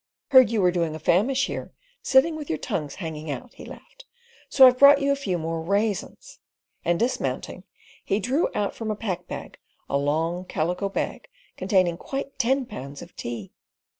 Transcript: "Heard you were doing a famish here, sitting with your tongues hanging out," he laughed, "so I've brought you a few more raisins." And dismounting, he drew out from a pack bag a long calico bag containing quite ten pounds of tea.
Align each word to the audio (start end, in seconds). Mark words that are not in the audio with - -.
"Heard 0.29 0.49
you 0.49 0.63
were 0.63 0.71
doing 0.71 0.95
a 0.95 0.99
famish 0.99 1.45
here, 1.45 1.75
sitting 2.01 2.35
with 2.35 2.49
your 2.49 2.57
tongues 2.57 2.95
hanging 2.95 3.29
out," 3.29 3.53
he 3.53 3.65
laughed, 3.65 4.05
"so 4.49 4.65
I've 4.65 4.79
brought 4.79 4.99
you 4.99 5.11
a 5.11 5.15
few 5.15 5.37
more 5.37 5.61
raisins." 5.61 6.39
And 6.83 6.97
dismounting, 6.97 7.65
he 8.03 8.19
drew 8.19 8.49
out 8.55 8.73
from 8.73 8.89
a 8.89 8.95
pack 8.95 9.27
bag 9.27 9.59
a 9.87 9.99
long 9.99 10.45
calico 10.45 10.89
bag 10.89 11.27
containing 11.55 11.97
quite 11.97 12.39
ten 12.39 12.65
pounds 12.65 13.03
of 13.03 13.15
tea. 13.15 13.51